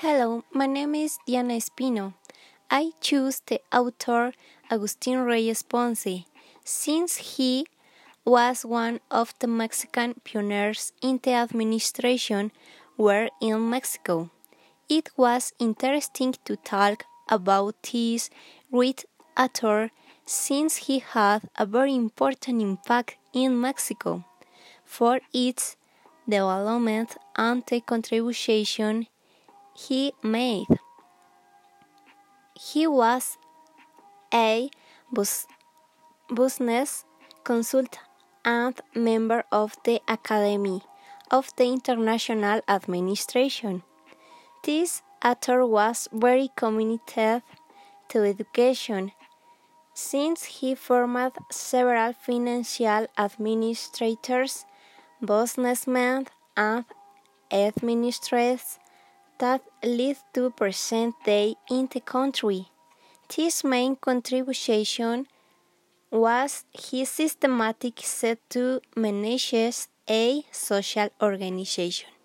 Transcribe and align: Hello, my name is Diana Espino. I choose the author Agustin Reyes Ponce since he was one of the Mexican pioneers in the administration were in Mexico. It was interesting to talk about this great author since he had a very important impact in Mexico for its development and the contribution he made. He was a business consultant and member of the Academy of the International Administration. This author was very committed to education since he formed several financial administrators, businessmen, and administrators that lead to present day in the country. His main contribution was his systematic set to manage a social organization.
Hello, 0.00 0.44
my 0.52 0.66
name 0.66 0.94
is 0.94 1.16
Diana 1.26 1.54
Espino. 1.54 2.12
I 2.70 2.90
choose 3.00 3.40
the 3.46 3.62
author 3.72 4.34
Agustin 4.70 5.20
Reyes 5.24 5.62
Ponce 5.62 6.26
since 6.62 7.16
he 7.16 7.66
was 8.22 8.66
one 8.66 9.00
of 9.10 9.32
the 9.38 9.46
Mexican 9.46 10.20
pioneers 10.22 10.92
in 11.00 11.18
the 11.22 11.32
administration 11.32 12.52
were 12.98 13.30
in 13.40 13.70
Mexico. 13.70 14.28
It 14.90 15.08
was 15.16 15.54
interesting 15.58 16.34
to 16.44 16.56
talk 16.56 17.06
about 17.30 17.82
this 17.90 18.28
great 18.70 19.06
author 19.34 19.90
since 20.26 20.76
he 20.76 20.98
had 20.98 21.48
a 21.56 21.64
very 21.64 21.94
important 21.94 22.60
impact 22.60 23.16
in 23.32 23.58
Mexico 23.58 24.26
for 24.84 25.20
its 25.32 25.78
development 26.28 27.16
and 27.34 27.62
the 27.66 27.80
contribution 27.80 29.06
he 29.76 30.12
made. 30.22 30.66
He 32.54 32.86
was 32.86 33.36
a 34.32 34.70
business 36.34 37.04
consultant 37.44 37.98
and 38.44 38.80
member 38.94 39.44
of 39.52 39.76
the 39.84 40.00
Academy 40.08 40.82
of 41.30 41.52
the 41.56 41.64
International 41.64 42.60
Administration. 42.68 43.82
This 44.64 45.02
author 45.24 45.66
was 45.66 46.08
very 46.12 46.50
committed 46.56 47.42
to 48.08 48.24
education 48.24 49.12
since 49.92 50.44
he 50.44 50.74
formed 50.74 51.32
several 51.50 52.12
financial 52.12 53.06
administrators, 53.18 54.64
businessmen, 55.20 56.26
and 56.56 56.84
administrators 57.50 58.78
that 59.38 59.62
lead 59.84 60.16
to 60.34 60.50
present 60.50 61.14
day 61.24 61.54
in 61.70 61.88
the 61.92 62.00
country. 62.00 62.68
His 63.32 63.64
main 63.64 63.96
contribution 63.96 65.26
was 66.10 66.64
his 66.72 67.10
systematic 67.10 68.00
set 68.00 68.38
to 68.50 68.80
manage 68.96 69.54
a 70.08 70.42
social 70.52 71.08
organization. 71.20 72.15